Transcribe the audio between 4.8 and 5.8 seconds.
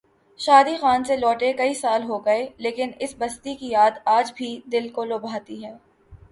کو لبھاتی ہے۔